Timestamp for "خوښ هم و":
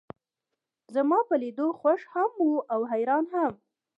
1.79-2.49